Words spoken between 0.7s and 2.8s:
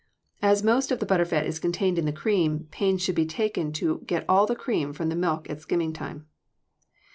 of the butter fat is contained in the cream,